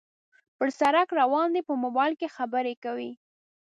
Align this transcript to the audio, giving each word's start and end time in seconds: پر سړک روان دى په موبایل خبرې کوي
پر 0.57 0.69
سړک 0.79 1.07
روان 1.21 1.47
دى 1.55 1.61
په 1.69 1.73
موبایل 1.83 2.13
خبرې 2.35 2.73
کوي 2.83 3.11